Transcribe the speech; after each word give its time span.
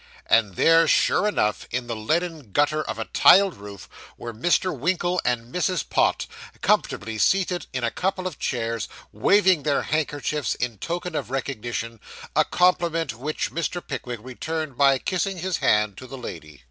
And 0.25 0.55
there, 0.55 0.87
sure 0.87 1.27
enough, 1.27 1.67
in 1.69 1.85
the 1.85 1.95
leaden 1.95 2.51
gutter 2.53 2.81
of 2.81 2.97
a 2.97 3.05
tiled 3.05 3.55
roof, 3.55 3.87
were 4.17 4.33
Mr. 4.33 4.75
Winkle 4.75 5.21
and 5.23 5.53
Mrs. 5.53 5.87
Pott, 5.87 6.25
comfortably 6.63 7.19
seated 7.19 7.67
in 7.71 7.83
a 7.83 7.91
couple 7.91 8.25
of 8.25 8.39
chairs, 8.39 8.89
waving 9.13 9.61
their 9.61 9.83
handkerchiefs 9.83 10.55
in 10.55 10.79
token 10.79 11.13
of 11.15 11.29
recognition 11.29 11.99
a 12.35 12.43
compliment 12.43 13.13
which 13.13 13.51
Mr. 13.51 13.79
Pickwick 13.87 14.21
returned 14.23 14.75
by 14.75 14.97
kissing 14.97 15.37
his 15.37 15.57
hand 15.57 15.97
to 15.97 16.07
the 16.07 16.17
lady. 16.17 16.59